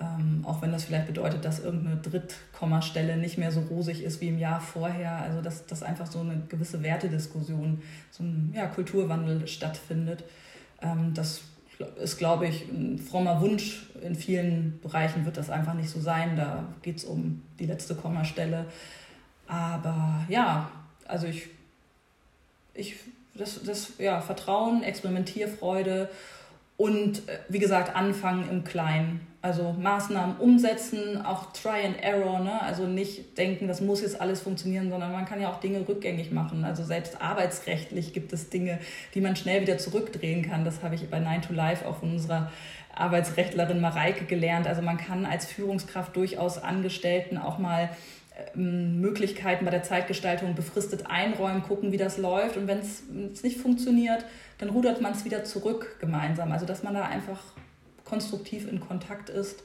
[0.00, 4.28] Ähm, auch wenn das vielleicht bedeutet, dass irgendeine Drittkommastelle nicht mehr so rosig ist wie
[4.28, 5.16] im Jahr vorher.
[5.16, 10.24] Also dass, dass einfach so eine gewisse Wertediskussion, so ein ja, Kulturwandel stattfindet.
[10.80, 11.42] Ähm, das
[12.00, 13.86] ist, glaube ich, ein frommer Wunsch.
[14.02, 16.36] In vielen Bereichen wird das einfach nicht so sein.
[16.36, 18.66] Da geht es um die letzte Kommastelle.
[19.46, 20.70] Aber ja,
[21.06, 21.48] also ich,
[22.72, 22.96] ich
[23.34, 26.08] das, das ja, Vertrauen, Experimentierfreude
[26.76, 29.26] und äh, wie gesagt, anfangen im Kleinen.
[29.42, 32.62] Also Maßnahmen umsetzen, auch Try and Error, ne?
[32.62, 36.30] also nicht denken, das muss jetzt alles funktionieren, sondern man kann ja auch Dinge rückgängig
[36.30, 36.64] machen.
[36.64, 38.78] Also selbst arbeitsrechtlich gibt es Dinge,
[39.14, 40.64] die man schnell wieder zurückdrehen kann.
[40.64, 42.52] Das habe ich bei Nine to Life auch von unserer
[42.94, 44.68] Arbeitsrechtlerin Mareike gelernt.
[44.68, 47.90] Also man kann als Führungskraft durchaus Angestellten auch mal
[48.54, 52.56] ähm, Möglichkeiten bei der Zeitgestaltung befristet einräumen, gucken, wie das läuft.
[52.56, 54.24] Und wenn es nicht funktioniert,
[54.58, 56.52] dann rudert man es wieder zurück gemeinsam.
[56.52, 57.40] Also dass man da einfach
[58.12, 59.62] konstruktiv in Kontakt ist.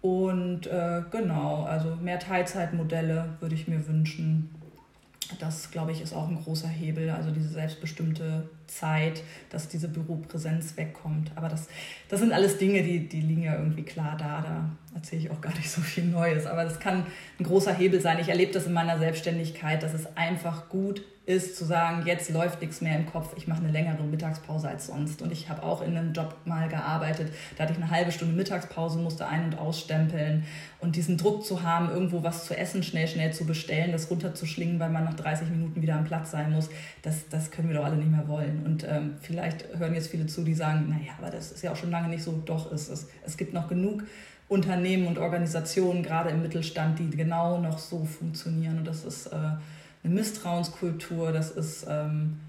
[0.00, 4.48] Und äh, genau, also mehr Teilzeitmodelle würde ich mir wünschen.
[5.38, 10.78] Das, glaube ich, ist auch ein großer Hebel, also diese selbstbestimmte Zeit, dass diese Büropräsenz
[10.78, 11.32] wegkommt.
[11.34, 11.68] Aber das,
[12.08, 14.40] das sind alles Dinge, die, die liegen ja irgendwie klar da.
[14.40, 16.46] Da erzähle ich auch gar nicht so viel Neues.
[16.46, 17.04] Aber das kann
[17.38, 18.18] ein großer Hebel sein.
[18.18, 22.62] Ich erlebe das in meiner Selbstständigkeit, dass es einfach gut ist zu sagen, jetzt läuft
[22.62, 25.20] nichts mehr im Kopf, ich mache eine längere Mittagspause als sonst.
[25.20, 28.34] Und ich habe auch in einem Job mal gearbeitet, da hatte ich eine halbe Stunde
[28.34, 30.44] Mittagspause, musste ein- und ausstempeln.
[30.80, 34.80] Und diesen Druck zu haben, irgendwo was zu essen, schnell, schnell zu bestellen, das runterzuschlingen,
[34.80, 36.70] weil man nach 30 Minuten wieder am Platz sein muss,
[37.02, 38.64] das, das können wir doch alle nicht mehr wollen.
[38.64, 41.76] Und ähm, vielleicht hören jetzt viele zu, die sagen, naja, aber das ist ja auch
[41.76, 42.42] schon lange nicht so.
[42.46, 44.04] Doch, es, es, es gibt noch genug
[44.48, 48.78] Unternehmen und Organisationen, gerade im Mittelstand, die genau noch so funktionieren.
[48.78, 49.26] Und das ist...
[49.26, 49.50] Äh,
[50.04, 52.40] eine Misstrauenskultur, das ist, ähm,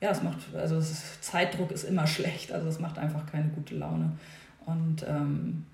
[0.00, 3.76] ja, das macht, also ist, Zeitdruck ist immer schlecht, also das macht einfach keine gute
[3.76, 4.12] Laune.
[4.66, 5.66] Und ähm,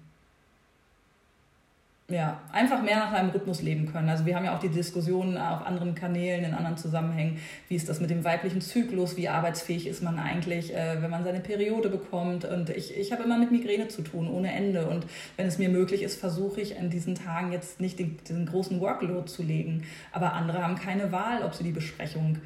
[2.09, 4.09] ja, einfach mehr nach einem Rhythmus leben können.
[4.09, 7.89] Also wir haben ja auch die Diskussionen auf anderen Kanälen, in anderen Zusammenhängen, wie ist
[7.89, 11.89] das mit dem weiblichen Zyklus, wie arbeitsfähig ist man eigentlich, äh, wenn man seine Periode
[11.89, 12.45] bekommt.
[12.45, 14.87] Und ich, ich habe immer mit Migräne zu tun, ohne Ende.
[14.87, 15.05] Und
[15.37, 18.81] wenn es mir möglich ist, versuche ich an diesen Tagen jetzt nicht den, diesen großen
[18.81, 19.83] Workload zu legen.
[20.13, 22.39] Aber andere haben keine Wahl, ob sie die Besprechung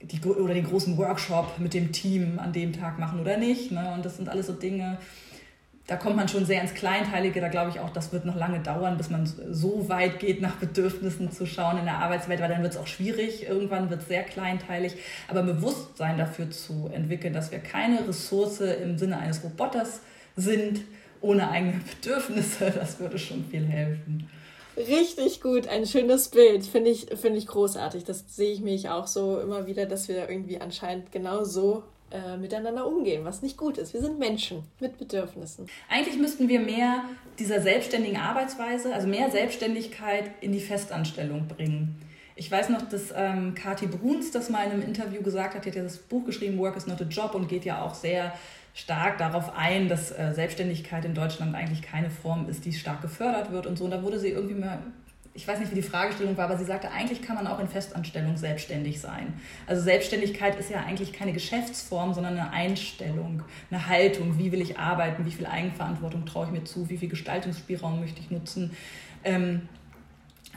[0.00, 3.72] die, oder den großen Workshop mit dem Team an dem Tag machen oder nicht.
[3.72, 3.92] Ne?
[3.94, 4.98] Und das sind alles so Dinge,
[5.86, 7.40] da kommt man schon sehr ins Kleinteilige.
[7.40, 10.56] Da glaube ich auch, das wird noch lange dauern, bis man so weit geht, nach
[10.56, 13.48] Bedürfnissen zu schauen in der Arbeitswelt, weil dann wird es auch schwierig.
[13.48, 14.96] Irgendwann wird es sehr kleinteilig.
[15.28, 20.00] Aber Bewusstsein dafür zu entwickeln, dass wir keine Ressource im Sinne eines Roboters
[20.34, 20.82] sind,
[21.20, 24.28] ohne eigene Bedürfnisse, das würde schon viel helfen.
[24.76, 28.04] Richtig gut, ein schönes Bild, finde ich, find ich großartig.
[28.04, 32.36] Das sehe ich mich auch so immer wieder, dass wir irgendwie anscheinend genau so äh,
[32.36, 33.92] miteinander umgehen, was nicht gut ist.
[33.92, 35.66] Wir sind Menschen mit Bedürfnissen.
[35.88, 37.04] Eigentlich müssten wir mehr
[37.38, 42.00] dieser selbstständigen Arbeitsweise, also mehr Selbstständigkeit in die Festanstellung bringen.
[42.36, 45.64] Ich weiß noch, dass ähm, Kati Bruns das mal in einem Interview gesagt hat.
[45.64, 47.94] Die hat ja das Buch geschrieben, Work is not a Job, und geht ja auch
[47.94, 48.34] sehr
[48.74, 53.50] stark darauf ein, dass äh, Selbstständigkeit in Deutschland eigentlich keine Form ist, die stark gefördert
[53.50, 53.84] wird und so.
[53.84, 54.78] Und da wurde sie irgendwie mal
[55.36, 57.68] ich weiß nicht, wie die Fragestellung war, aber sie sagte, eigentlich kann man auch in
[57.68, 59.34] Festanstellung selbstständig sein.
[59.66, 64.38] Also Selbstständigkeit ist ja eigentlich keine Geschäftsform, sondern eine Einstellung, eine Haltung.
[64.38, 65.26] Wie will ich arbeiten?
[65.26, 66.88] Wie viel Eigenverantwortung traue ich mir zu?
[66.88, 68.74] Wie viel Gestaltungsspielraum möchte ich nutzen?
[69.24, 69.68] Ähm,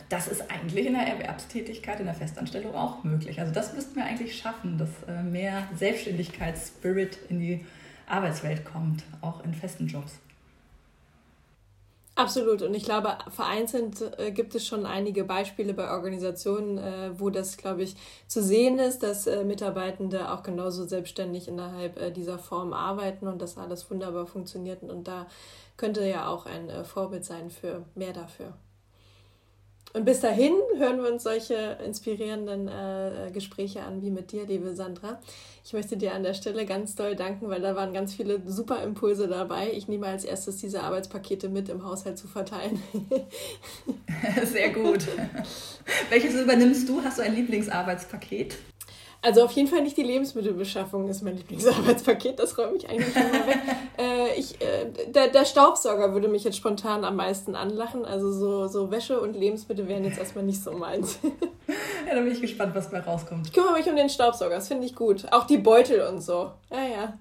[0.07, 3.41] das ist eigentlich in der Erwerbstätigkeit, in der Festanstellung auch möglich.
[3.41, 7.65] Also das müssten wir eigentlich schaffen, dass äh, mehr Selbstständigkeitsspirit in die
[8.07, 10.19] Arbeitswelt kommt, auch in festen Jobs.
[12.19, 12.61] Absolut.
[12.63, 17.55] Und ich glaube, vereinzelt äh, gibt es schon einige Beispiele bei Organisationen, äh, wo das,
[17.55, 17.95] glaube ich,
[18.27, 23.41] zu sehen ist, dass äh, Mitarbeitende auch genauso selbstständig innerhalb äh, dieser Form arbeiten und
[23.41, 24.83] das alles wunderbar funktioniert.
[24.83, 25.27] Und da
[25.77, 28.53] könnte ja auch ein äh, Vorbild sein für mehr dafür.
[29.93, 34.75] Und bis dahin hören wir uns solche inspirierenden äh, Gespräche an wie mit dir, liebe
[34.75, 35.19] Sandra.
[35.65, 38.83] Ich möchte dir an der Stelle ganz doll danken, weil da waren ganz viele super
[38.83, 39.71] Impulse dabei.
[39.73, 42.81] Ich nehme als erstes diese Arbeitspakete mit im Haushalt zu verteilen.
[44.45, 45.07] Sehr gut.
[46.09, 47.03] Welches übernimmst du?
[47.03, 48.57] Hast du ein Lieblingsarbeitspaket?
[49.21, 53.47] Also auf jeden Fall nicht die Lebensmittelbeschaffung ist mein Lieblingsarbeitspaket, das räume ich eigentlich immer
[53.47, 53.59] weg.
[53.97, 58.05] äh, ich, äh, der, der Staubsauger würde mich jetzt spontan am meisten anlachen.
[58.05, 61.19] Also so, so Wäsche und Lebensmittel wären jetzt erstmal nicht so meins.
[62.07, 63.47] ja, da bin ich gespannt, was bei rauskommt.
[63.47, 65.25] Ich kümmere mich um den Staubsauger, das finde ich gut.
[65.31, 66.51] Auch die Beutel und so.
[66.71, 67.13] Ja, ja.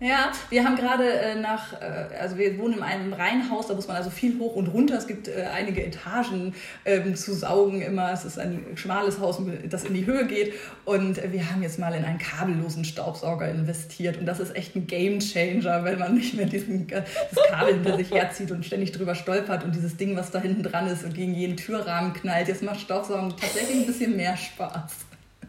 [0.00, 3.88] ja, wir haben gerade äh, nach, äh, also wir wohnen in einem Reihenhaus, da muss
[3.88, 4.96] man also viel hoch und runter.
[4.96, 8.12] Es gibt äh, einige Etagen ähm, zu saugen immer.
[8.12, 10.54] Es ist ein schmales Haus, das in die Höhe geht.
[10.84, 14.86] Und wir haben jetzt mal in einen kabellosen Staubsauger investiert und das ist echt ein
[14.86, 17.04] Game Changer, weil man nicht mehr diesen, das
[17.48, 20.86] Kabel hinter sich herzieht und ständig drüber stolpert und dieses Ding, was da hinten dran
[20.86, 22.48] ist und gegen jeden Türrahmen knallt.
[22.48, 24.92] Jetzt macht Staubsaugen tatsächlich ein bisschen mehr Spaß.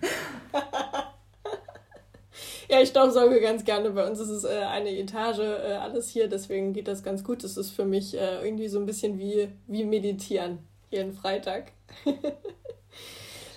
[2.69, 3.91] Ja, ich staubsauge ganz gerne.
[3.91, 7.43] Bei uns ist es äh, eine Etage, äh, alles hier, deswegen geht das ganz gut.
[7.43, 10.57] Das ist für mich äh, irgendwie so ein bisschen wie, wie meditieren
[10.89, 11.71] jeden Freitag.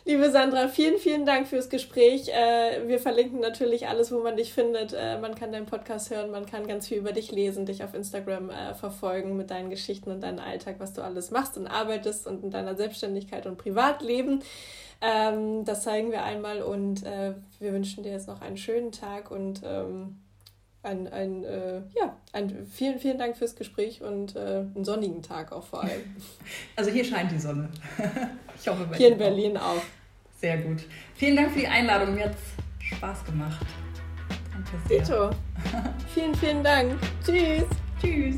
[0.09, 2.29] Liebe Sandra, vielen, vielen Dank fürs Gespräch.
[2.29, 4.93] Äh, wir verlinken natürlich alles, wo man dich findet.
[4.93, 7.93] Äh, man kann deinen Podcast hören, man kann ganz viel über dich lesen, dich auf
[7.93, 12.29] Instagram äh, verfolgen mit deinen Geschichten und deinem Alltag, was du alles machst und arbeitest
[12.29, 14.45] und in deiner Selbstständigkeit und Privatleben.
[15.01, 19.63] Ähm, das zeigen wir einmal und wir wünschen dir jetzt noch einen schönen Tag und
[19.65, 20.21] ähm,
[20.87, 25.53] ein, ein, äh, ja, ein, vielen, vielen Dank fürs Gespräch und äh, einen sonnigen Tag
[25.53, 26.03] auch vor allem.
[26.76, 27.68] Also hier scheint die Sonne.
[28.59, 29.76] Ich hoffe, hier in Berlin auch.
[29.76, 29.82] auch.
[30.41, 30.84] Sehr gut.
[31.14, 32.14] Vielen Dank für die Einladung.
[32.14, 33.66] Mir hat es Spaß gemacht.
[34.51, 35.03] Danke sehr.
[35.03, 35.30] Dito.
[36.14, 36.99] vielen, vielen Dank.
[37.22, 37.64] Tschüss.
[38.01, 38.37] Tschüss.